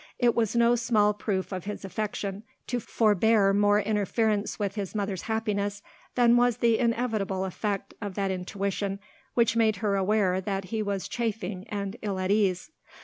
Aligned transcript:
It 0.17 0.33
was 0.33 0.55
no 0.55 0.75
small 0.75 1.13
proof 1.13 1.51
of 1.51 1.65
his 1.65 1.85
affection 1.85 2.41
to 2.65 2.79
forbear 2.79 3.53
more 3.53 3.79
interference 3.79 4.57
with 4.57 4.73
his 4.73 4.95
mother's 4.95 5.21
happiness 5.29 5.83
than 6.15 6.37
was 6.37 6.57
the 6.57 6.79
inevitable 6.79 7.45
effect 7.45 7.93
of 8.01 8.15
that 8.15 8.31
intuition 8.31 8.97
which 9.35 9.55
made 9.55 9.75
her 9.75 9.95
aware 9.95 10.41
that 10.41 10.65
he 10.73 10.81
was 10.81 11.07
chafing 11.07 11.67
and 11.67 11.97
ill 12.01 12.19
at 12.19 12.31
ease. 12.31 12.71